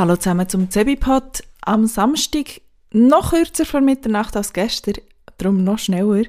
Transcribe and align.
Hallo 0.00 0.16
zusammen 0.16 0.48
zum 0.48 0.70
Zebipod 0.70 1.42
am 1.60 1.84
Samstag, 1.86 2.62
noch 2.90 3.32
kürzer 3.32 3.66
vor 3.66 3.82
Mitternacht 3.82 4.34
als 4.34 4.54
gestern, 4.54 4.94
darum 5.36 5.62
noch 5.62 5.78
schneller. 5.78 6.24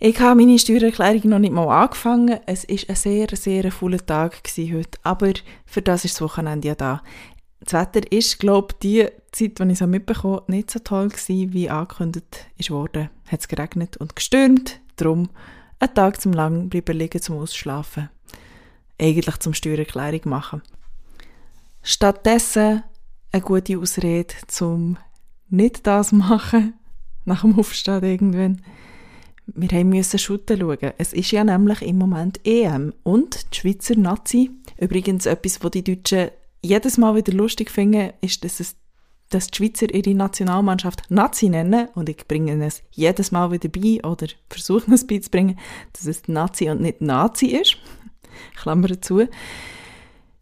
Ich 0.00 0.18
habe 0.18 0.40
meine 0.40 0.58
Steuererklärung 0.58 1.30
noch 1.30 1.38
nicht 1.38 1.52
mal 1.52 1.68
angefangen. 1.68 2.40
Es 2.46 2.64
ist 2.64 2.90
ein 2.90 2.96
sehr, 2.96 3.28
sehr 3.34 3.70
voller 3.70 4.04
Tag 4.04 4.42
heute, 4.58 4.98
aber 5.04 5.32
für 5.64 5.80
das 5.80 6.04
ist 6.04 6.16
das 6.16 6.22
Wochenende 6.22 6.66
ja 6.66 6.74
da. 6.74 7.04
Das 7.60 7.74
Wetter 7.74 8.10
ist, 8.10 8.40
glaube 8.40 8.70
ich, 8.72 8.78
die 8.80 9.06
Zeit, 9.30 9.60
die 9.60 9.70
ich 9.70 9.78
so 9.78 9.86
mitbekommen 9.86 10.40
nicht 10.48 10.72
so 10.72 10.80
toll 10.80 11.06
gewesen, 11.06 11.52
wie 11.52 11.70
angekündigt 11.70 12.48
ist 12.58 12.72
worden. 12.72 13.10
Hat 13.28 13.38
es 13.38 13.46
geregnet 13.46 13.96
und 13.98 14.16
gestürmt, 14.16 14.80
darum 14.96 15.30
ein 15.78 15.94
Tag 15.94 16.20
zum 16.20 16.32
lang 16.32 16.68
bleiben 16.68 16.98
liegen 16.98 17.22
zum 17.22 17.38
Ausschlafen. 17.38 18.10
Eigentlich 19.00 19.36
zum 19.38 19.54
Steuererklärung 19.54 20.22
machen. 20.24 20.62
Stattdessen 21.82 22.82
eine 23.32 23.42
gute 23.42 23.78
Ausrede, 23.78 24.34
zum 24.46 24.98
nicht 25.48 25.86
das 25.86 26.12
machen, 26.12 26.74
nach 27.24 27.42
dem 27.42 27.58
Aufstehen 27.58 28.02
irgendwann. 28.02 28.62
Wir 29.46 29.84
mussten 29.84 30.18
Schutten 30.18 30.60
schauen. 30.60 30.92
Es 30.98 31.12
ist 31.12 31.32
ja 31.32 31.42
nämlich 31.42 31.82
im 31.82 31.98
Moment 31.98 32.40
EM 32.46 32.94
und 33.02 33.52
die 33.52 33.58
Schweizer 33.58 33.96
Nazi. 33.96 34.50
Übrigens 34.78 35.26
etwas, 35.26 35.62
was 35.62 35.70
die 35.72 35.82
Deutschen 35.82 36.30
jedes 36.62 36.96
Mal 36.96 37.16
wieder 37.16 37.32
lustig 37.32 37.70
finden, 37.70 38.12
ist, 38.20 38.44
dass, 38.44 38.60
es, 38.60 38.76
dass 39.30 39.48
die 39.48 39.56
Schweizer 39.56 39.92
ihre 39.92 40.14
Nationalmannschaft 40.14 41.10
Nazi 41.10 41.48
nennen 41.48 41.88
und 41.94 42.08
ich 42.08 42.28
bringe 42.28 42.64
es 42.64 42.82
jedes 42.92 43.32
Mal 43.32 43.50
wieder 43.50 43.68
bei 43.68 44.00
oder 44.08 44.28
versuche 44.48 44.94
es 44.94 45.06
beizubringen, 45.06 45.58
dass 45.92 46.06
es 46.06 46.28
Nazi 46.28 46.70
und 46.70 46.80
nicht 46.80 47.00
Nazi 47.00 47.46
ist. 47.46 47.76
Klammer 48.56 49.00
zu. 49.02 49.28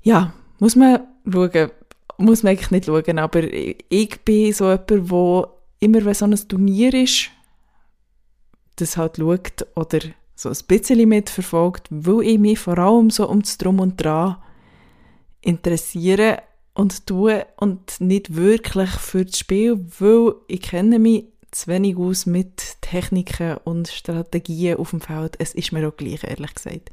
Ja, 0.02 0.34
muss 0.58 0.77
man 0.77 1.00
schauen, 1.30 1.70
muss 2.18 2.42
man 2.42 2.52
eigentlich 2.52 2.70
nicht 2.70 2.86
schauen, 2.86 3.18
aber 3.18 3.42
ich 3.42 4.20
bin 4.24 4.52
so 4.52 4.70
jemand, 4.70 4.90
der 4.90 5.48
immer, 5.80 6.04
wenn 6.04 6.14
so 6.14 6.24
ein 6.26 6.48
Turnier 6.48 6.94
ist, 6.94 7.30
das 8.76 8.96
halt 8.96 9.16
schaut 9.16 9.66
oder 9.74 10.00
so 10.34 10.48
ein 10.48 10.56
bisschen 10.68 11.08
mitverfolgt, 11.08 11.86
weil 11.91 12.22
ich 12.22 12.38
mich 12.38 12.58
vor 12.58 12.78
allem 12.78 13.10
so 13.10 13.28
um 13.28 13.42
das 13.42 13.58
Drum 13.58 13.80
und 13.80 14.02
Dran 14.02 14.36
interessiere 15.42 16.42
und 16.74 17.06
tue 17.06 17.46
und 17.56 18.00
nicht 18.00 18.36
wirklich 18.36 18.91
für 18.91 19.24
das 19.24 19.38
Spiel, 19.38 19.78
weil 19.98 20.34
ich 20.48 20.62
kenne 20.62 20.98
mich 20.98 21.26
zu 21.50 21.66
wenig 21.66 21.96
aus 21.96 22.26
mit 22.26 22.80
Techniken 22.80 23.56
und 23.64 23.88
Strategien 23.88 24.78
auf 24.78 24.91
dem 24.91 25.00
Feld. 25.00 25.34
Es 25.38 25.54
ist 25.54 25.72
mir 25.72 25.86
auch 25.86 25.96
gleich, 25.96 26.22
ehrlich 26.24 26.54
gesagt. 26.54 26.91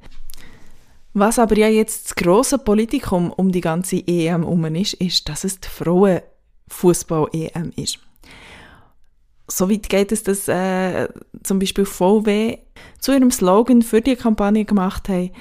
Was 1.20 1.40
aber 1.40 1.58
ja 1.58 1.68
jetzt 1.68 2.06
das 2.06 2.16
grosse 2.16 2.60
Politikum 2.60 3.32
um 3.32 3.52
die 3.52 3.62
ganze 3.62 4.08
EM 4.08 4.44
herum 4.44 4.66
ist, 4.76 4.94
ist, 4.94 5.28
dass 5.28 5.46
es 5.46 5.60
die 5.60 5.68
Frauenfußball-EM 5.68 7.72
ist. 7.76 7.98
Soweit 9.48 9.90
geht 9.90 10.12
es, 10.12 10.22
dass 10.22 10.48
äh, 10.48 11.08
zum 11.42 11.58
Beispiel 11.58 11.86
VW 11.86 12.60
zu 13.00 13.14
ihrem 13.14 13.32
Slogan 13.32 13.82
für 13.82 14.00
die 14.00 14.16
Kampagne 14.16 14.64
gemacht 14.64 15.10
haben, 15.10 15.32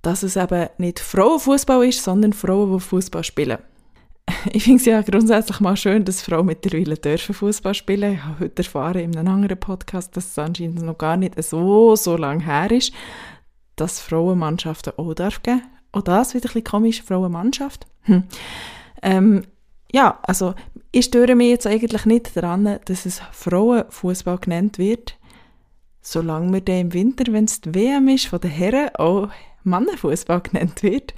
dass 0.00 0.22
es 0.22 0.36
eben 0.36 0.70
nicht 0.78 1.00
Frauenfußball 1.00 1.86
ist, 1.86 2.02
sondern 2.02 2.32
Frauen, 2.32 2.72
die 2.72 2.80
Fußball 2.80 3.22
spielen. 3.22 3.58
Ich 4.54 4.64
finde 4.64 4.80
es 4.80 4.86
ja 4.86 5.02
grundsätzlich 5.02 5.60
mal 5.60 5.76
schön, 5.76 6.06
dass 6.06 6.22
Frauen 6.22 6.46
mittlerweile 6.46 6.96
dürfen 6.96 7.34
Fußball 7.34 7.74
spielen. 7.74 8.14
Ich 8.14 8.24
habe 8.24 8.44
heute 8.44 8.62
erfahren 8.62 9.00
in 9.00 9.18
einem 9.18 9.34
anderen 9.34 9.60
Podcast, 9.60 10.16
dass 10.16 10.30
es 10.30 10.38
anscheinend 10.38 10.80
noch 10.80 10.96
gar 10.96 11.18
nicht 11.18 11.34
so, 11.42 11.94
so 11.94 12.16
lange 12.16 12.46
her 12.46 12.70
ist 12.70 12.94
dass 13.80 14.00
Frauenmannschaften 14.00 14.92
auch 14.96 15.14
darf 15.14 15.42
geben. 15.42 15.62
Auch 15.92 16.02
das 16.02 16.34
wieder 16.34 16.48
ein 16.48 16.52
bisschen 16.52 16.64
komisch, 16.64 17.02
Frauenmannschaft. 17.02 17.86
Hm. 18.02 18.24
Ähm, 19.02 19.42
ja, 19.92 20.20
also 20.22 20.54
ich 20.92 21.06
störe 21.06 21.34
mich 21.34 21.48
jetzt 21.48 21.66
eigentlich 21.66 22.04
nicht 22.06 22.36
daran, 22.36 22.78
dass 22.84 23.06
es 23.06 23.20
Frauenfußball 23.32 24.38
genannt 24.38 24.78
wird, 24.78 25.16
solange 26.00 26.52
wir 26.52 26.60
dann 26.60 26.76
im 26.76 26.92
Winter, 26.92 27.32
wenn 27.32 27.46
es 27.46 27.60
die 27.60 27.74
WM 27.74 28.08
ist, 28.08 28.26
von 28.26 28.40
den 28.40 28.50
Herren 28.50 28.94
auch 28.96 29.30
Mannenfußball 29.64 30.40
genannt 30.42 30.82
wird. 30.82 31.14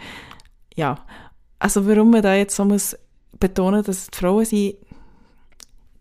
Ja, 0.75 1.05
also 1.59 1.87
warum 1.87 2.11
man 2.11 2.23
da 2.23 2.35
jetzt 2.35 2.57
so 2.57 2.65
muss 2.65 2.97
betonen, 3.39 3.85
dass 3.85 3.99
es 3.99 4.11
die 4.11 4.19
Frauen 4.19 4.45
sind, 4.45 4.59
ich 4.61 4.79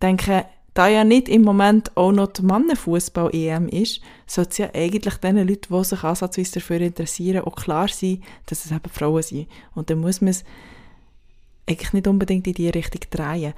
denke, 0.01 0.45
da 0.73 0.87
ja 0.87 1.03
nicht 1.03 1.27
im 1.27 1.41
Moment 1.41 1.95
auch 1.97 2.11
noch 2.11 2.27
die 2.27 2.43
Mannenfußball-EM 2.43 3.67
ist, 3.67 4.01
sollte 4.25 4.51
es 4.51 4.57
ja 4.57 4.69
eigentlich 4.73 5.15
den 5.15 5.47
Leuten, 5.47 5.73
die 5.75 5.83
sich 5.83 6.03
ansatzweise 6.03 6.53
dafür 6.53 6.79
interessieren, 6.79 7.43
auch 7.43 7.55
klar 7.55 7.89
sein, 7.89 8.23
dass 8.45 8.65
es 8.65 8.71
eben 8.71 8.89
Frauen 8.89 9.21
sind. 9.21 9.47
Und 9.75 9.89
dann 9.89 9.99
muss 9.99 10.21
man 10.21 10.29
es 10.29 10.45
eigentlich 11.69 11.93
nicht 11.93 12.07
unbedingt 12.07 12.47
in 12.47 12.53
diese 12.53 12.73
Richtung 12.73 13.01
drehen. 13.09 13.53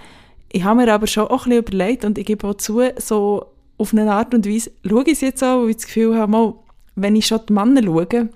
Ich 0.51 0.63
habe 0.63 0.81
mir 0.81 0.93
aber 0.93 1.07
schon 1.07 1.27
auch 1.27 1.45
ein 1.45 1.49
bisschen 1.49 1.65
überlegt 1.65 2.05
und 2.05 2.17
ich 2.17 2.25
gebe 2.25 2.47
auch 2.47 2.55
zu, 2.55 2.81
so 2.97 3.47
auf 3.77 3.93
eine 3.93 4.11
Art 4.11 4.33
und 4.33 4.47
Weise 4.47 4.71
schaue 4.87 5.03
ich 5.03 5.13
es 5.13 5.21
jetzt 5.21 5.43
auch, 5.43 5.61
weil 5.61 5.71
ich 5.71 5.77
das 5.77 5.85
Gefühl 5.85 6.15
habe, 6.15 6.31
mal, 6.31 6.53
wenn 6.95 7.15
ich 7.15 7.27
schon 7.27 7.41
die 7.47 7.53
Männer 7.53 7.83
schaue, 7.83 8.29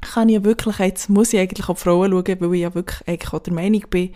kann 0.00 0.28
ich 0.28 0.34
ja 0.34 0.44
wirklich, 0.44 0.78
jetzt 0.78 1.08
muss 1.08 1.32
ich 1.32 1.40
eigentlich 1.40 1.68
auf 1.68 1.78
Frauen 1.78 2.10
schauen, 2.10 2.40
weil 2.40 2.54
ich 2.54 2.60
ja 2.60 2.74
wirklich 2.74 3.06
eigentlich 3.06 3.32
auch 3.32 3.38
der 3.38 3.52
Meinung 3.52 3.84
bin, 3.90 4.10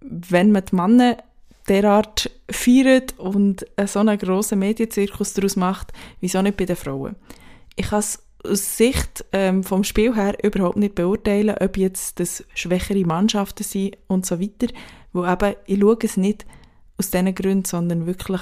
wenn 0.00 0.52
man 0.52 0.64
die 0.64 0.74
Männer 0.74 1.16
derart 1.70 2.30
feiert 2.50 3.18
und 3.18 3.64
so 3.86 4.00
einen 4.00 4.18
grossen 4.18 4.58
Medienzirkus 4.58 5.34
daraus 5.34 5.54
macht, 5.54 5.92
wieso 6.20 6.42
nicht 6.42 6.56
bei 6.56 6.66
den 6.66 6.76
Frauen? 6.76 7.14
Ich 7.76 7.88
kann 7.88 8.00
es 8.00 8.22
aus 8.42 8.76
Sicht 8.76 9.24
ähm, 9.32 9.62
vom 9.62 9.84
Spiel 9.84 10.14
her 10.16 10.36
überhaupt 10.42 10.76
nicht 10.76 10.96
beurteilen, 10.96 11.56
ob 11.60 11.76
jetzt 11.76 12.18
das 12.18 12.44
schwächere 12.54 13.06
Mannschaften 13.06 13.62
sind 13.62 13.96
und 14.08 14.26
so 14.26 14.40
weiter, 14.40 14.66
wo 15.12 15.24
eben, 15.24 15.54
ich 15.66 15.78
schaue 15.78 15.98
es 16.02 16.16
nicht 16.16 16.44
aus 16.98 17.10
diesen 17.10 17.34
Gründen, 17.34 17.64
sondern 17.64 18.06
wirklich 18.06 18.40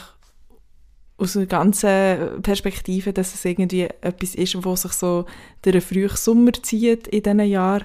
aus 1.19 1.37
einer 1.37 1.47
ganzen 1.47 2.41
Perspektive, 2.43 3.13
dass 3.13 3.35
es 3.35 3.45
irgendwie 3.45 3.89
etwas 4.01 4.35
ist, 4.37 4.65
wo 4.65 4.75
sich 4.75 4.93
so 4.93 5.27
der 5.65 5.83
frühe 5.83 6.09
Sommer 6.09 6.53
zieht 6.55 7.09
in 7.09 7.23
diesen 7.23 7.41
Jahren, 7.41 7.85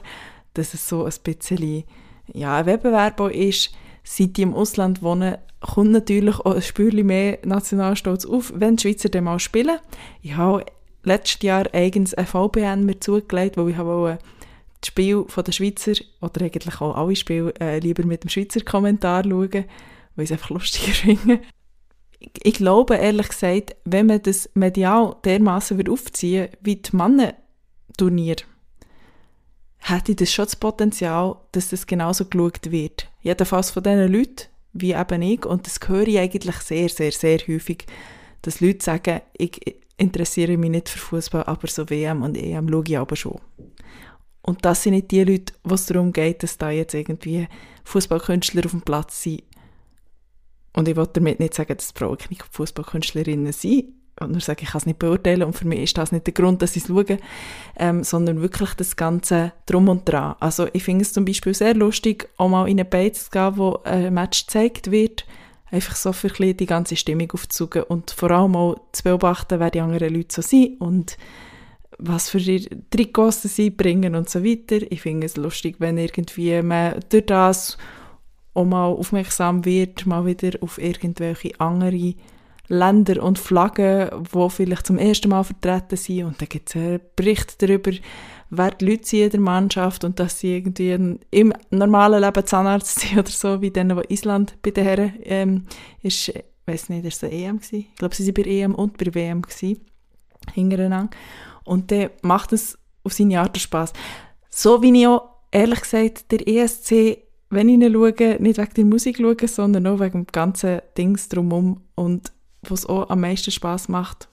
dass 0.54 0.74
es 0.74 0.88
so 0.88 1.04
ein 1.04 1.14
bisschen 1.24 1.84
ja, 2.32 2.58
ein 2.58 2.66
Wettbewerb 2.66 3.20
ist, 3.34 3.74
seit 4.04 4.38
die 4.38 4.42
im 4.42 4.54
Ausland 4.54 5.02
wohnen, 5.02 5.38
kommt 5.60 5.92
natürlich 5.92 6.40
auch 6.40 6.56
ein 6.56 6.62
Spürchen 6.62 7.08
mehr 7.08 7.40
Nationalstolz 7.46 8.26
auf, 8.26 8.52
wenn 8.56 8.76
die 8.76 8.84
Schweizer 8.84 9.10
dann 9.10 9.24
mal 9.24 9.40
spielen. 9.40 9.80
Ich 10.22 10.36
habe 10.36 10.66
letztes 11.04 11.42
Jahr 11.42 11.74
eigens 11.74 12.14
ein 12.14 12.28
VPN 12.28 12.86
mir 12.86 13.00
zugelegt, 13.00 13.58
weil 13.58 13.70
ich 13.70 13.78
habe 13.78 14.20
das 14.82 14.88
Spiel 14.88 15.26
der 15.36 15.52
Schweizer, 15.52 15.94
oder 16.22 16.46
eigentlich 16.46 16.82
auch 16.82 16.96
alle 16.96 17.16
Spiele, 17.16 17.54
äh, 17.60 17.80
lieber 17.80 18.06
mit 18.06 18.24
dem 18.24 18.30
Schweizer 18.30 18.62
Kommentar 18.62 19.24
schauen, 19.24 19.66
weil 20.16 20.26
ich 20.26 20.30
es 20.30 20.32
einfach 20.32 20.50
lustiger 20.50 20.92
finde. 20.94 21.40
Ich 22.20 22.54
glaube, 22.54 22.96
ehrlich 22.96 23.30
gesagt, 23.30 23.76
wenn 23.86 24.08
man 24.08 24.22
das 24.22 24.50
medial 24.54 25.16
dermaßen 25.26 25.88
aufziehen 25.90 26.50
wie 26.62 26.78
die 26.78 26.96
Mannenturnier, 26.96 28.38
hätte 29.84 30.16
das 30.16 30.32
schon 30.32 30.46
das 30.46 30.56
Potenzial, 30.56 31.36
dass 31.52 31.70
das 31.70 31.88
genauso 31.88 32.26
geschaut 32.26 32.72
wird. 32.72 33.10
Jedenfalls 33.22 33.72
von 33.72 33.84
diesen 33.84 34.12
Leuten, 34.12 34.48
wie 34.74 34.94
eben 34.94 35.22
ich, 35.22 35.46
und 35.46 35.68
das 35.68 35.80
höre 35.86 36.08
ich 36.08 36.20
eigentlich 36.20 36.56
sehr, 36.58 36.90
sehr, 36.90 37.12
sehr 37.12 37.40
häufig, 37.48 37.86
dass 38.42 38.62
Leute 38.62 38.84
sagen, 38.84 39.22
ich 39.38 39.60
interessiere 39.98 40.58
mich 40.58 40.72
nicht 40.72 40.90
für 40.90 41.00
Fußball, 41.00 41.44
aber 41.44 41.68
so 41.68 41.90
WM 41.90 42.24
und 42.24 42.38
EM 42.38 42.70
schaue 42.70 42.84
ich 42.88 42.98
aber 42.98 43.16
schon. 43.16 43.40
Und 44.42 44.66
das 44.66 44.84
sind 44.84 44.94
nicht 44.94 45.12
die 45.12 45.24
Leute, 45.24 45.54
was 45.64 45.86
darum 45.86 46.12
geht, 46.12 46.44
dass 46.44 46.58
da 46.58 46.70
jetzt 46.70 46.94
irgendwie 46.94 47.48
Fußballkünstler 47.86 48.66
auf 48.66 48.72
dem 48.72 48.82
Platz 48.82 49.24
sind. 49.24 49.44
Und 50.74 50.88
ich 50.88 50.96
wollte 50.96 51.20
damit 51.20 51.40
nicht 51.40 51.54
sagen, 51.54 51.78
dass 51.78 51.92
Frauen 51.92 52.18
keine 52.18 52.40
Fußballkünstlerinnen 52.52 53.54
sind 53.54 53.94
und 54.20 54.32
nur 54.32 54.42
sagen, 54.42 54.60
ich 54.62 54.70
kann 54.70 54.80
es 54.80 54.86
nicht 54.86 55.00
beurteilen 55.00 55.44
und 55.44 55.54
für 55.54 55.68
mich 55.68 55.82
ist 55.82 55.98
das 55.98 56.12
nicht 56.12 56.28
der 56.28 56.34
Grund, 56.34 56.62
dass 56.62 56.76
ich 56.76 56.84
es 56.84 56.88
schaue, 56.88 57.18
ähm, 57.78 58.04
sondern 58.04 58.42
wirklich 58.42 58.74
das 58.76 58.96
Ganze 58.96 59.54
drum 59.66 59.90
und 59.90 60.08
dran. 60.08 60.36
Also 60.40 60.68
ich 60.74 60.84
finde 60.84 61.04
es 61.04 61.14
zum 61.14 61.26
Beispiel 61.26 61.54
sehr 61.54 61.74
lustig, 61.74 62.30
auch 62.38 62.50
mal 62.50 62.68
in 62.68 62.80
eine 62.80 62.86
Beiz 62.86 63.26
zu 63.26 63.32
gehen, 63.32 63.58
wo 63.58 63.80
ein 63.84 64.14
Match 64.14 64.46
gezeigt 64.46 64.92
wird, 64.92 65.26
einfach 65.72 65.96
so 65.96 66.14
für 66.14 66.30
ein 66.40 66.58
die 66.58 66.66
ganze 66.66 66.96
Stimmung 66.96 67.32
aufzusuchen 67.32 67.84
und 67.84 68.12
vor 68.12 68.32
allem 68.32 68.56
auch 68.56 68.76
zu 68.92 69.04
beobachten, 69.04 69.60
wer 69.60 69.72
die 69.72 69.82
anderen 69.82 70.14
Leute 70.14 70.36
so 70.36 70.42
sind 70.42 70.80
und 70.80 71.18
was 71.98 72.30
für 72.30 72.40
Trikots 72.90 73.44
sie 73.44 73.70
bringen 73.70 74.16
und 74.16 74.30
so 74.30 74.44
weiter. 74.44 74.80
Ich 74.92 75.02
finde 75.02 75.26
es 75.26 75.38
lustig, 75.38 75.78
wenn 75.80 75.98
irgendwie 75.98 76.62
man 76.62 77.00
durch 77.10 77.26
das 77.26 77.78
auch 78.54 78.66
mal 78.66 78.86
aufmerksam 78.86 79.66
wird, 79.66 80.06
mal 80.06 80.26
wieder 80.26 80.52
auf 80.62 80.80
irgendwelche 80.80 81.60
andere 81.60 82.16
Länder 82.68 83.22
und 83.22 83.40
Flaggen, 83.40 84.10
die 84.34 84.50
vielleicht 84.50 84.88
zum 84.88 84.98
ersten 84.98 85.30
Mal 85.30 85.44
vertreten 85.44 85.98
sind. 85.98 86.26
Und 86.26 86.42
dann 86.42 86.50
gibt 86.50 86.70
es 86.70 86.76
einen 86.76 87.02
Bericht 87.16 87.62
darüber, 87.62 87.92
wer 88.50 88.72
die 88.72 88.86
Leute 88.86 89.18
in 89.18 89.30
der 89.30 89.40
Mannschaft 89.40 90.04
und 90.04 90.20
dass 90.20 90.40
sie 90.40 90.56
irgendwie 90.58 91.20
im 91.32 91.54
normalen 91.72 92.22
Leben 92.22 92.46
Zahnarzt 92.46 93.00
sind 93.02 93.20
oder 93.20 93.30
so, 93.30 93.62
wie 93.62 93.72
denen, 93.72 94.02
die 94.02 94.14
Island 94.14 94.56
bei 94.62 94.72
den 94.72 94.84
Herren 94.86 95.14
ähm, 95.24 95.66
ist, 96.02 96.30
ich 96.30 96.44
weiß 96.66 96.90
nicht, 96.90 97.06
ist 97.06 97.24
es 97.24 97.32
EM 97.32 97.58
gewesen? 97.58 97.88
Ich 97.92 97.96
glaube, 97.96 98.16
sie 98.16 98.26
waren 98.28 98.44
bei 98.44 98.50
EM 98.50 98.76
und 98.76 98.98
bei 98.98 99.14
WM 99.14 99.42
gewesen, 99.42 99.82
hintereinander. 100.54 101.16
Und 101.66 101.92
dann 101.92 102.10
macht 102.22 102.54
es 102.54 102.78
auf 103.04 103.14
seine 103.14 103.42
Art 103.42 103.58
Spaß. 103.58 103.92
So 104.50 104.82
wie 104.82 104.98
ich 104.98 105.08
auch, 105.08 105.30
ehrlich 105.52 105.82
gesagt, 105.82 106.32
der 106.32 106.48
ESC 106.48 107.18
wenn 107.54 107.70
ich 107.70 107.76
ihn 107.76 107.94
schaue, 107.94 108.38
nicht 108.40 108.58
wegen 108.58 108.74
der 108.76 108.86
Musik 108.86 109.18
schaue, 109.18 109.48
sondern 109.48 109.88
auch 109.88 110.00
wegen 110.00 110.26
dem 110.26 110.32
ganzen 110.32 110.82
Dings 110.98 111.30
drumherum 111.30 111.82
und 111.96 112.32
was 112.70 112.86
auch 112.86 113.10
am 113.10 113.22
meisten 113.22 113.52
Spaß 113.52 113.90
macht, 113.90 114.28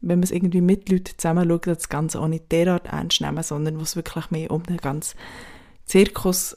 wenn 0.00 0.18
man 0.18 0.24
es 0.24 0.30
irgendwie 0.30 0.60
mit 0.60 0.88
Leuten 0.88 1.12
zusammen 1.16 1.48
schaut, 1.48 1.66
das 1.66 1.88
Ganze 1.88 2.20
auch 2.20 2.28
nicht 2.28 2.50
derart 2.52 2.86
ernst 2.86 3.20
nehmen, 3.20 3.42
sondern 3.42 3.80
was 3.80 3.96
wirklich 3.96 4.30
mehr 4.30 4.50
um 4.50 4.62
den 4.62 4.76
ganzen 4.76 5.16
Zirkus 5.84 6.56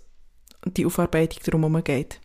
und 0.66 0.78
die 0.78 0.86
Aufarbeitung 0.86 1.42
drumherum 1.44 1.84
geht. 1.84 2.20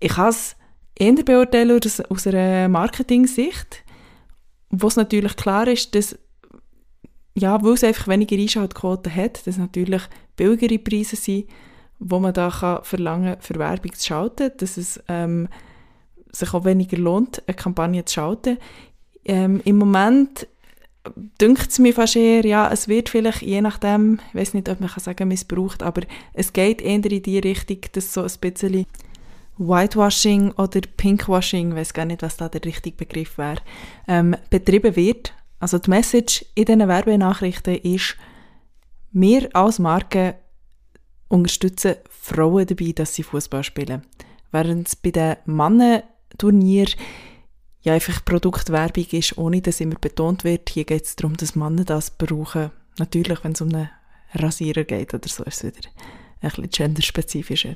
Ich 0.00 0.12
kann 0.12 0.28
es 0.28 0.56
eher 0.94 1.14
beurteilen 1.14 1.78
aus, 1.78 2.00
aus 2.00 2.26
einer 2.26 2.68
Marketing-Sicht, 2.68 3.84
wo 4.70 4.86
es 4.86 4.96
natürlich 4.96 5.36
klar 5.36 5.66
ist, 5.68 5.94
dass 5.94 6.18
ja, 7.34 7.62
weil 7.62 7.72
es 7.72 7.84
einfach 7.84 8.08
weniger 8.08 8.36
Einschaltquoten 8.36 9.14
hat, 9.14 9.46
dass 9.46 9.56
natürlich 9.56 10.02
billigere 10.36 10.78
Preise 10.78 11.16
sind, 11.16 11.48
wo 11.98 12.18
man 12.18 12.34
da 12.34 12.50
kann 12.50 12.84
verlangen 12.84 13.36
für 13.40 13.58
Werbung 13.58 13.94
zu 13.94 14.06
schalten, 14.06 14.50
dass 14.58 14.76
es 14.76 15.02
ähm, 15.08 15.48
sich 16.32 16.54
auch 16.54 16.64
weniger 16.64 16.96
lohnt, 16.96 17.42
eine 17.46 17.54
Kampagne 17.54 18.04
zu 18.04 18.14
schalten. 18.14 18.58
Ähm, 19.24 19.60
Im 19.64 19.76
Moment 19.76 20.46
dünkt 21.40 21.70
es 21.70 21.78
mir 21.78 21.92
fast 21.92 22.16
eher, 22.16 22.44
ja, 22.44 22.70
es 22.70 22.88
wird 22.88 23.08
vielleicht, 23.08 23.42
je 23.42 23.60
nachdem, 23.60 24.20
ich 24.28 24.34
weiß 24.34 24.54
nicht, 24.54 24.68
ob 24.68 24.80
man 24.80 24.88
kann 24.88 25.02
sagen 25.02 25.28
missbraucht, 25.28 25.82
aber 25.82 26.02
es 26.32 26.52
geht 26.52 26.80
eher 26.80 26.94
in 26.94 27.02
die 27.02 27.38
Richtung, 27.38 27.78
dass 27.92 28.12
so 28.12 28.22
ein 28.22 28.30
bisschen 28.40 28.86
Whitewashing 29.58 30.52
oder 30.52 30.80
Pinkwashing, 30.96 31.70
ich 31.70 31.76
weiß 31.76 31.94
gar 31.94 32.04
nicht, 32.04 32.22
was 32.22 32.36
da 32.36 32.48
der 32.48 32.64
richtige 32.64 32.96
Begriff 32.96 33.38
wäre, 33.38 33.60
ähm, 34.08 34.36
betrieben 34.50 34.96
wird. 34.96 35.34
Also 35.60 35.78
die 35.78 35.90
Message 35.90 36.44
in 36.54 36.64
diesen 36.64 36.88
Werbenachrichten 36.88 37.76
ist, 37.76 38.16
wir 39.12 39.48
als 39.54 39.78
Marke 39.78 40.36
unterstützen 41.28 41.96
Frauen 42.08 42.66
dabei, 42.66 42.92
dass 42.92 43.14
sie 43.14 43.22
Fußball 43.22 43.62
spielen. 43.62 44.02
Während 44.50 44.88
es 44.88 44.96
bei 44.96 45.10
den 45.10 45.36
Mannenturnieren 46.32 46.94
ja 47.82 47.94
einfach 47.94 48.24
Produktwerbung 48.24 49.06
ist, 49.10 49.36
ohne 49.38 49.60
dass 49.60 49.80
immer 49.80 49.96
betont 49.96 50.44
wird, 50.44 50.70
hier 50.70 50.84
geht 50.84 51.04
es 51.04 51.16
darum, 51.16 51.36
dass 51.36 51.56
Männer 51.56 51.84
das 51.84 52.10
brauchen. 52.10 52.70
Natürlich, 52.98 53.42
wenn 53.42 53.52
es 53.52 53.60
um 53.60 53.74
einen 53.74 53.90
Rasierer 54.34 54.84
geht 54.84 55.14
oder 55.14 55.28
so, 55.28 55.42
ist 55.44 55.64
es 55.64 55.76
wieder 55.76 55.88
ein 56.40 56.50
bisschen 56.50 56.70
genderspezifischer. 56.70 57.74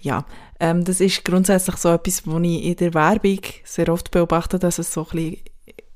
Ja, 0.00 0.24
ähm, 0.60 0.84
das 0.84 1.00
ist 1.00 1.24
grundsätzlich 1.24 1.76
so 1.76 1.90
etwas, 1.90 2.26
was 2.26 2.42
ich 2.42 2.64
in 2.64 2.76
der 2.76 2.94
Werbung 2.94 3.40
sehr 3.64 3.88
oft 3.88 4.10
beobachte, 4.10 4.58
dass 4.58 4.78
es 4.78 4.92
so 4.92 5.02
ein 5.02 5.10
bisschen, 5.10 5.36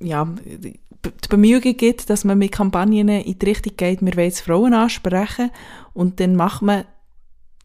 ja, 0.01 0.25
die 0.45 0.81
Bemühungen 1.29 1.77
gibt, 1.77 2.11
dass 2.11 2.25
man 2.25 2.39
mit 2.39 2.53
Kampagnen 2.53 3.09
in 3.09 3.39
die 3.39 3.47
Richtung 3.47 3.77
geht, 3.77 4.03
wir 4.03 4.17
wollen 4.17 4.33
Frauen 4.33 4.75
ansprechen 4.75 5.51
und 5.93 6.21
dann 6.21 6.37
macht 6.37 6.63
man 6.63 6.85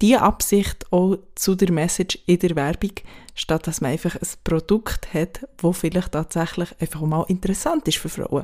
die 0.01 0.17
Absicht 0.17 0.91
auch 0.91 1.17
zu 1.35 1.55
der 1.55 1.71
Message 1.71 2.19
in 2.25 2.39
der 2.39 2.55
Werbung, 2.55 2.91
statt 3.33 3.67
dass 3.67 3.81
man 3.81 3.91
einfach 3.91 4.15
ein 4.15 4.27
Produkt 4.43 5.13
hat, 5.13 5.47
wo 5.57 5.71
vielleicht 5.71 6.11
tatsächlich 6.11 6.69
einfach 6.79 7.01
mal 7.01 7.25
interessant 7.27 7.87
ist 7.87 7.97
für 7.97 8.09
Frauen. 8.09 8.43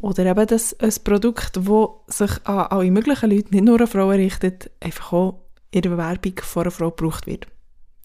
Oder 0.00 0.26
eben 0.26 0.46
das, 0.46 0.78
ein 0.78 0.94
Produkt, 1.02 1.56
das 1.56 2.16
sich 2.16 2.46
an 2.46 2.66
alle 2.68 2.90
möglichen 2.90 3.30
Leute, 3.30 3.50
nicht 3.50 3.64
nur 3.64 3.80
an 3.80 3.86
Frauen 3.88 4.16
richtet, 4.16 4.70
einfach 4.80 5.12
auch 5.12 5.40
in 5.70 5.82
der 5.82 5.96
Werbung 5.96 6.34
von 6.40 6.62
einer 6.62 6.70
Frau 6.70 6.90
gebraucht 6.90 7.26
wird. 7.26 7.46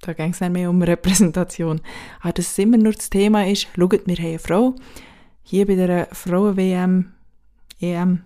Da 0.02 0.14
ging 0.14 0.32
es 0.32 0.42
nicht 0.42 0.52
mehr 0.52 0.70
um 0.70 0.82
Repräsentation. 0.82 1.82
Aber 2.22 2.34
dass 2.34 2.58
immer 2.58 2.78
nur 2.78 2.94
das 2.94 3.10
Thema 3.10 3.48
ist, 3.48 3.68
schaut, 3.76 4.06
wir 4.06 4.16
haben 4.16 4.26
eine 4.26 4.40
Frau. 4.40 4.76
Hier 5.44 5.66
bei 5.66 5.76
der 5.76 6.08
Frauen-WM, 6.12 7.14
EM, 7.80 8.26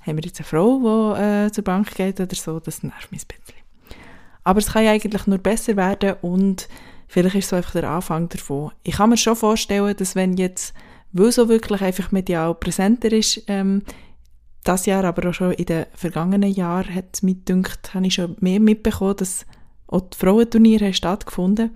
haben 0.00 0.16
wir 0.16 0.24
jetzt 0.24 0.40
eine 0.40 0.46
Frau, 0.46 1.14
die 1.14 1.20
äh, 1.20 1.52
zur 1.52 1.64
Bank 1.64 1.94
geht 1.94 2.20
oder 2.20 2.34
so, 2.34 2.60
das 2.60 2.82
nervt 2.82 3.12
mich 3.12 3.22
ein 3.22 3.28
bisschen. 3.28 3.60
Aber 4.44 4.58
es 4.58 4.72
kann 4.72 4.84
ja 4.84 4.92
eigentlich 4.92 5.26
nur 5.26 5.38
besser 5.38 5.76
werden 5.76 6.14
und 6.22 6.68
vielleicht 7.06 7.36
ist 7.36 7.48
so 7.48 7.56
einfach 7.56 7.72
der 7.72 7.90
Anfang 7.90 8.28
davon. 8.28 8.72
Ich 8.82 8.96
kann 8.96 9.10
mir 9.10 9.16
schon 9.16 9.36
vorstellen, 9.36 9.94
dass 9.96 10.14
wenn 10.14 10.36
jetzt, 10.36 10.74
weil 11.12 11.32
so 11.32 11.48
wirklich 11.48 11.82
einfach 11.82 12.12
medial 12.12 12.54
präsenter 12.54 13.12
ist, 13.12 13.42
ähm, 13.48 13.82
das 14.64 14.86
Jahr, 14.86 15.04
aber 15.04 15.28
auch 15.28 15.34
schon 15.34 15.52
in 15.52 15.66
den 15.66 15.86
vergangenen 15.94 16.50
Jahren 16.50 16.94
hat 16.94 17.06
es 17.14 17.22
mich 17.22 17.44
gedacht, 17.44 17.94
habe 17.94 18.06
ich 18.06 18.14
schon 18.14 18.36
mehr 18.40 18.60
mitbekommen, 18.60 19.16
dass 19.16 19.46
auch 19.86 20.02
die 20.02 20.16
Frauenturniere 20.16 20.92
stattgefunden 20.92 21.70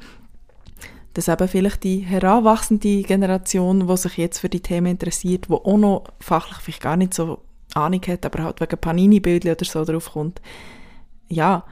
dass 1.14 1.28
eben 1.28 1.48
vielleicht 1.48 1.84
die 1.84 2.00
heranwachsende 2.00 3.02
Generation, 3.02 3.86
die 3.86 3.96
sich 3.96 4.18
jetzt 4.18 4.40
für 4.40 4.48
die 4.48 4.60
Themen 4.60 4.88
interessiert, 4.88 5.46
die 5.48 5.52
auch 5.52 5.78
noch 5.78 6.04
fachlich 6.18 6.58
vielleicht 6.58 6.82
gar 6.82 6.96
nicht 6.96 7.14
so 7.14 7.40
Ahnung 7.76 8.00
hat, 8.06 8.24
aber 8.26 8.44
halt 8.44 8.60
wegen 8.60 8.78
Panini-Bildchen 8.78 9.52
oder 9.52 9.64
so 9.64 9.84
drauf 9.84 10.12
kommt, 10.12 10.40
ja, 11.28 11.64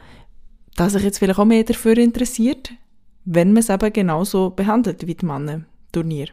dass 0.77 0.93
sich 0.93 1.03
jetzt 1.03 1.19
vielleicht 1.19 1.39
auch 1.39 1.45
mehr 1.45 1.65
dafür 1.65 1.99
interessiert, 1.99 2.73
wenn 3.25 3.53
man 3.53 3.63
es 3.63 3.69
eben 3.69 3.93
genauso 3.93 4.51
behandelt 4.51 5.07
wie 5.07 5.15
die 5.15 5.27
Mannen-Turnier. 5.27 6.29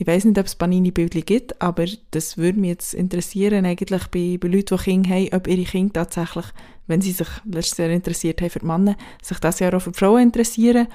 Ich 0.00 0.06
weiß 0.06 0.26
nicht, 0.26 0.38
ob 0.38 0.46
es 0.46 0.54
Panini-Bildchen 0.54 1.24
gibt, 1.24 1.60
aber 1.60 1.86
das 2.12 2.38
würde 2.38 2.60
mich 2.60 2.70
jetzt 2.70 2.94
interessieren, 2.94 3.66
eigentlich 3.66 4.06
bei, 4.08 4.38
bei 4.38 4.48
Leuten, 4.48 4.76
die 4.76 4.84
Kinder 4.84 5.10
haben, 5.10 5.28
ob 5.32 5.48
ihre 5.48 5.64
Kinder 5.64 6.08
tatsächlich, 6.08 6.46
wenn 6.86 7.00
sie 7.00 7.12
sich 7.12 7.28
letztes 7.44 7.78
Jahr 7.78 7.90
interessiert 7.90 8.40
haben 8.40 8.50
für 8.50 8.60
die 8.60 8.66
Männer, 8.66 8.96
sich 9.20 9.38
das 9.40 9.58
Jahr 9.58 9.74
auch 9.74 9.82
für 9.82 9.90
die 9.90 9.98
Frauen 9.98 10.22
interessieren. 10.22 10.86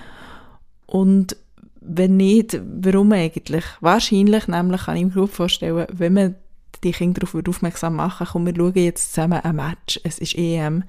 Und 0.86 1.36
wenn 1.82 2.16
nicht, 2.18 2.60
warum 2.82 3.12
eigentlich? 3.12 3.66
Wahrscheinlich, 3.82 4.48
nämlich 4.48 4.86
kann 4.86 4.96
ich 4.96 5.06
mir 5.06 5.12
gut 5.12 5.32
vorstellen, 5.32 5.86
wenn 5.92 6.14
man 6.14 6.36
die 6.84 6.92
Kinder 6.92 7.22
darauf 7.22 7.48
aufmerksam 7.48 7.96
machen 7.96 8.28
komm, 8.32 8.46
wir 8.46 8.56
schauen 8.56 8.74
jetzt 8.76 9.14
zusammen 9.14 9.40
ein 9.40 9.56
Match, 9.56 10.00
es 10.04 10.20
ist 10.20 10.36
EM, 10.38 10.84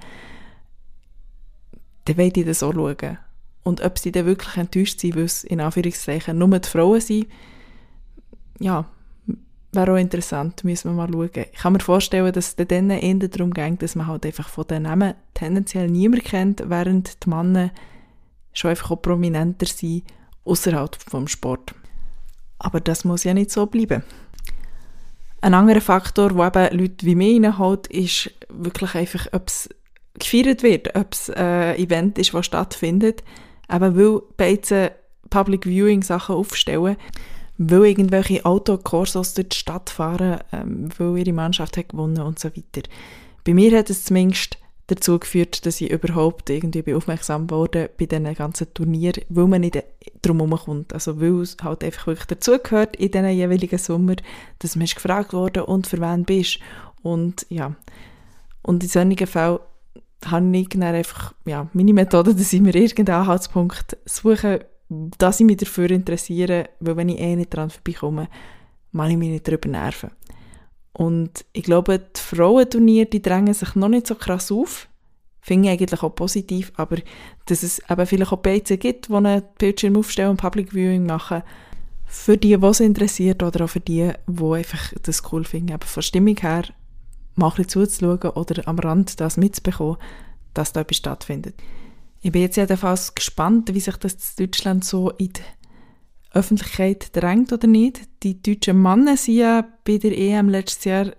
dann 2.04 2.16
wollen 2.18 2.32
die 2.32 2.44
das 2.44 2.62
auch 2.62 2.74
schauen. 2.74 3.18
Und 3.62 3.80
ob 3.80 3.98
sie 3.98 4.12
dann 4.12 4.26
wirklich 4.26 4.56
enttäuscht 4.56 5.00
sind, 5.00 5.16
weil 5.16 5.24
es 5.24 5.42
in 5.42 5.60
Anführungszeichen 5.60 6.36
nur 6.36 6.58
die 6.58 6.68
Frauen 6.68 7.00
sind, 7.00 7.26
ja, 8.60 8.86
wäre 9.72 9.92
auch 9.92 9.96
interessant, 9.96 10.64
müssen 10.64 10.90
wir 10.90 10.94
mal 10.94 11.10
schauen. 11.10 11.46
Ich 11.52 11.58
kann 11.58 11.72
mir 11.72 11.80
vorstellen, 11.80 12.32
dass 12.32 12.54
es 12.56 12.68
dann 12.68 12.90
eher 12.90 13.14
darum 13.14 13.52
geht, 13.52 13.82
dass 13.82 13.96
man 13.96 14.06
halt 14.06 14.26
einfach 14.26 14.48
von 14.48 14.66
den 14.66 14.82
Namen 14.82 15.14
tendenziell 15.32 15.88
niemand 15.88 16.24
kennt, 16.24 16.62
während 16.68 17.24
die 17.24 17.30
Männer 17.30 17.70
schon 18.52 18.70
einfach 18.70 18.90
auch 18.90 19.02
prominenter 19.02 19.66
sind 19.66 20.04
außerhalb 20.44 20.96
vom 20.96 21.26
Sport. 21.26 21.74
Aber 22.58 22.80
das 22.80 23.04
muss 23.04 23.24
ja 23.24 23.34
nicht 23.34 23.50
so 23.50 23.66
bleiben. 23.66 24.04
Ein 25.44 25.52
anderer 25.52 25.82
Faktor, 25.82 26.30
der 26.30 26.70
eben 26.70 26.80
Leute 26.80 27.04
wie 27.04 27.14
mich 27.14 27.34
reinholt, 27.34 27.86
ist 27.88 28.30
wirklich 28.48 28.94
einfach, 28.94 29.26
ob 29.32 29.48
es 29.48 29.68
gefeiert 30.18 30.62
wird, 30.62 30.96
ob 30.96 31.12
es 31.12 31.28
ein 31.28 31.76
Event 31.76 32.18
ist, 32.18 32.32
das 32.32 32.46
stattfindet. 32.46 33.22
Eben 33.70 33.94
weil 33.94 34.22
beide 34.38 34.92
Public 35.28 35.66
Viewing 35.66 36.02
Sachen 36.02 36.34
aufstellen, 36.34 36.96
weil 37.58 37.84
irgendwelche 37.84 38.42
Autokursos 38.46 39.34
durch 39.34 39.50
die 39.50 39.58
Stadt 39.58 39.90
fahren, 39.90 40.38
ähm, 40.50 40.88
weil 40.96 41.18
ihre 41.18 41.34
Mannschaft 41.34 41.76
hat 41.76 41.90
gewonnen 41.90 42.22
und 42.22 42.38
so 42.38 42.48
weiter. 42.48 42.88
Bei 43.44 43.52
mir 43.52 43.76
hat 43.76 43.90
es 43.90 44.04
zumindest 44.04 44.56
dazu 44.86 45.18
geführt, 45.18 45.64
dass 45.64 45.80
ich 45.80 45.90
überhaupt 45.90 46.50
irgendwie 46.50 46.94
aufmerksam 46.94 47.50
wurde 47.50 47.90
bei 47.98 48.06
diesen 48.06 48.34
ganzen 48.34 48.72
Turnieren, 48.74 49.22
weil 49.28 49.46
man 49.46 49.62
nicht 49.62 49.82
drum 50.22 50.38
herum 50.40 50.58
kommt. 50.58 50.92
Also 50.92 51.20
weil 51.20 51.40
es 51.40 51.56
halt 51.62 51.82
einfach 51.82 52.06
wirklich 52.06 52.26
dazugehört 52.26 52.96
in 52.96 53.10
diesen 53.10 53.30
jeweiligen 53.30 53.78
Sommer, 53.78 54.16
dass 54.58 54.76
man 54.76 54.86
gefragt 54.86 55.32
wurde 55.32 55.64
und 55.64 55.86
für 55.86 56.00
wen 56.00 56.24
bist. 56.24 56.58
Und 57.02 57.46
ja, 57.48 57.74
und 58.62 58.82
in 58.82 58.88
solchen 58.88 59.26
Fällen 59.26 59.58
habe 60.26 60.56
ich 60.56 60.68
dann 60.68 60.82
einfach, 60.82 61.34
ja, 61.44 61.68
meine 61.72 61.92
Methode, 61.92 62.34
dass 62.34 62.52
ich 62.52 62.60
mir 62.60 62.74
irgendeinen 62.74 63.20
Anhaltspunkt 63.20 63.96
suche, 64.04 64.66
dass 65.18 65.40
ich 65.40 65.46
mich 65.46 65.58
dafür 65.58 65.90
interessiere, 65.90 66.70
weil 66.80 66.96
wenn 66.96 67.08
ich 67.08 67.20
eh 67.20 67.36
nicht 67.36 67.54
dran 67.54 67.70
vorbeikomme, 67.70 68.28
mache 68.92 69.10
ich 69.10 69.16
mich 69.16 69.30
nicht 69.30 69.48
darüber 69.48 69.68
nerven. 69.68 70.10
Und 70.94 71.44
ich 71.52 71.64
glaube, 71.64 71.98
die 71.98 72.20
Frauenturniere, 72.20 73.06
die 73.06 73.20
drängen 73.20 73.52
sich 73.52 73.74
noch 73.74 73.88
nicht 73.88 74.06
so 74.06 74.14
krass 74.14 74.50
auf. 74.50 74.88
Finde 75.40 75.68
ich 75.68 75.72
eigentlich 75.74 76.02
auch 76.02 76.14
positiv, 76.14 76.72
aber 76.76 76.96
dass 77.46 77.62
es 77.62 77.82
eben 77.90 78.06
vielleicht 78.06 78.32
auch 78.32 78.38
Beizen 78.38 78.78
gibt, 78.78 79.08
die 79.08 79.14
einen 79.14 79.42
Bildschirm 79.58 79.96
aufstellen 79.96 80.30
und 80.30 80.36
Public 80.38 80.72
Viewing 80.72 81.04
machen, 81.04 81.42
für 82.06 82.38
die, 82.38 82.56
die 82.56 82.66
es 82.66 82.80
interessiert 82.80 83.42
oder 83.42 83.64
auch 83.64 83.68
für 83.68 83.80
die, 83.80 84.12
die 84.26 84.44
einfach 84.44 84.92
das 85.02 85.22
cool 85.32 85.44
finden. 85.44 85.74
Aber 85.74 85.86
von 85.86 86.02
Stimmung 86.02 86.36
her 86.36 86.64
mal 87.34 87.48
ein 87.48 87.56
bisschen 87.56 87.68
zuzuschauen 87.68 88.30
oder 88.30 88.66
am 88.68 88.78
Rand 88.78 89.20
das 89.20 89.36
mitzubekommen, 89.36 89.96
dass 90.54 90.72
da 90.72 90.80
etwas 90.80 90.96
stattfindet. 90.96 91.56
Ich 92.22 92.32
bin 92.32 92.42
jetzt 92.42 92.56
jedenfalls 92.56 93.14
gespannt, 93.14 93.74
wie 93.74 93.80
sich 93.80 93.96
das 93.96 94.14
in 94.38 94.46
Deutschland 94.46 94.84
so 94.84 95.10
in 95.10 95.32
Öffentlichkeit 96.34 97.14
drängt 97.16 97.52
oder 97.52 97.66
nicht. 97.66 98.02
Die 98.22 98.42
deutschen 98.42 98.80
Männer 98.80 99.16
sind 99.16 99.36
ja 99.36 99.66
bei 99.84 99.98
der 99.98 100.16
EM 100.16 100.48
letztes 100.48 100.84
Jahr 100.84 101.12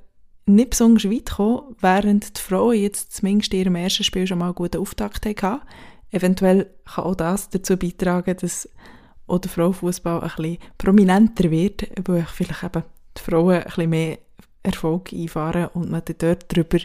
nicht 0.45 0.72
besonders 0.72 1.05
weit 1.05 1.25
gekommen, 1.25 1.75
während 1.79 2.38
die 2.38 2.41
Frauen 2.41 2.77
jetzt 2.77 3.13
zumindest 3.13 3.53
in 3.53 3.62
ihrem 3.62 3.75
ersten 3.75 4.03
Spiel 4.03 4.27
schon 4.27 4.39
mal 4.39 4.45
einen 4.45 4.55
guten 4.55 4.77
Auftakt 4.77 5.25
hatten. 5.25 5.62
Eventuell 6.12 6.69
kann 6.86 7.05
auch 7.05 7.15
das 7.15 7.50
dazu 7.50 7.77
beitragen, 7.77 8.38
dass 8.39 8.69
auch 9.27 9.39
der 9.39 9.50
Frauenfußball 9.50 10.22
ein 10.22 10.31
bisschen 10.36 10.57
prominenter 10.77 11.50
wird, 11.50 11.89
weil 12.05 12.25
vielleicht 12.25 12.63
eben 12.63 12.84
die 13.17 13.22
Frauen 13.22 13.55
ein 13.55 13.63
bisschen 13.63 13.89
mehr 13.89 14.17
Erfolg 14.62 15.13
einfahren 15.13 15.69
und 15.74 15.89
man 15.89 16.03
dann 16.05 16.17
dort 16.17 16.45
darüber 16.51 16.77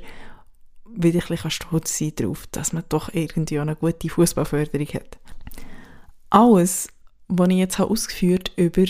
wieder 0.92 1.20
ein 1.20 1.28
bisschen 1.28 1.50
stolz 1.50 1.99
sein 1.99 2.12
darauf, 2.16 2.46
dass 2.49 2.72
man 2.72 2.84
doch 2.88 3.12
irgendwie 3.12 3.58
eine 3.58 3.76
gute 3.76 4.08
Fußballförderung 4.08 4.88
hat. 4.88 5.18
Alles, 6.30 6.88
was 7.30 7.49
ich 7.49 7.56
jetzt 7.56 7.78
habe 7.78 7.90
ausgeführt 7.90 8.52
über 8.56 8.84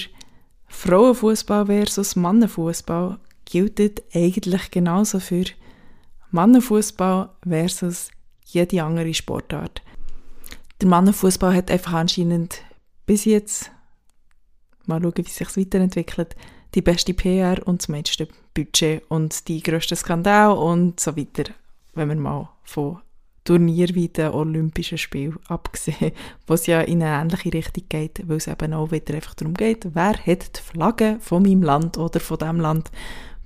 Frauenfußball 0.68 1.66
versus 1.66 2.16
Mannenfußball, 2.16 3.18
gilt 3.44 3.80
eigentlich 4.14 4.70
genauso 4.70 5.20
für 5.20 5.44
Mannenfußball 6.30 7.30
versus 7.46 8.10
jede 8.46 8.82
andere 8.82 9.12
Sportart. 9.12 9.82
Der 10.80 10.88
Mannenfußball 10.88 11.54
hat 11.54 11.70
einfach 11.70 11.92
anscheinend 11.92 12.62
bis 13.04 13.24
jetzt, 13.24 13.70
mal 14.86 15.02
schauen, 15.02 15.12
wie 15.16 15.22
sich 15.22 15.46
es 15.46 15.56
weiterentwickelt, 15.56 16.34
die 16.74 16.82
beste 16.82 17.12
PR 17.12 17.66
und 17.66 17.82
das 17.82 17.88
meiste 17.88 18.28
Budget 18.54 19.02
und 19.10 19.48
die 19.48 19.62
grössten 19.62 19.96
Skandale 19.96 20.54
und 20.54 21.00
so 21.00 21.16
weiter, 21.16 21.52
wenn 21.94 22.08
wir 22.08 22.16
mal 22.16 22.48
von 22.62 23.00
Turnier 23.50 23.88
wie 23.96 24.06
den 24.06 24.30
Olympischen 24.30 24.96
Spielen 24.96 25.36
abgesehen, 25.48 26.12
wo 26.46 26.54
es 26.54 26.66
ja 26.66 26.82
in 26.82 27.02
eine 27.02 27.20
ähnliche 27.20 27.52
Richtung 27.52 27.82
geht, 27.88 28.22
weil 28.28 28.36
es 28.36 28.46
eben 28.46 28.72
auch 28.72 28.92
wieder 28.92 29.12
einfach 29.12 29.34
darum 29.34 29.54
geht, 29.54 29.88
wer 29.92 30.14
hat 30.14 30.56
die 30.56 30.62
Flagge 30.62 31.16
von 31.18 31.42
meinem 31.42 31.64
Land 31.64 31.98
oder 31.98 32.20
von 32.20 32.38
dem 32.38 32.60
Land, 32.60 32.92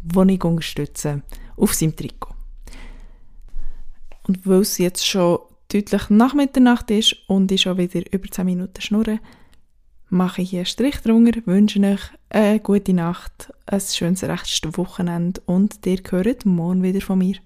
das 0.03 0.29
ich 0.29 0.45
unterstütze, 0.45 1.23
auf 1.57 1.73
seinem 1.73 1.97
Trikot. 1.97 2.35
Und 4.29 4.47
weil 4.47 4.61
es 4.61 4.77
jetzt 4.77 5.07
schon 5.07 5.39
deutlich 5.73 6.11
nach 6.11 6.35
Mitternacht 6.35 6.91
ist 6.91 7.17
und 7.27 7.51
ich 7.51 7.63
schon 7.63 7.79
wieder 7.79 8.03
über 8.13 8.31
10 8.31 8.45
Minuten 8.45 8.83
schnurre, 8.83 9.21
mache 10.11 10.43
ich 10.43 10.51
hier 10.51 10.61
einen 10.61 10.67
Strich 10.67 10.99
drunter, 10.99 11.41
wünsche 11.47 11.81
euch 11.81 12.03
eine 12.29 12.61
gute 12.61 12.93
Nacht, 12.93 13.55
ein 13.65 13.81
schönes 13.81 14.23
restliches 14.23 14.77
Wochenende 14.77 15.41
und 15.47 15.87
ihr 15.87 16.03
hört 16.11 16.45
morgen 16.45 16.83
wieder 16.83 17.01
von 17.01 17.21
mir. 17.21 17.37